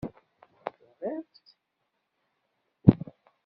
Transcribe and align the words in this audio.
Tebɣiḍ-tt? 0.79 1.47